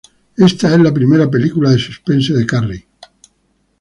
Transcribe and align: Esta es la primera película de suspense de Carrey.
Esta 0.37 0.73
es 0.73 0.79
la 0.81 0.91
primera 0.91 1.29
película 1.29 1.69
de 1.69 1.77
suspense 1.77 2.33
de 2.33 2.43
Carrey. 2.47 2.83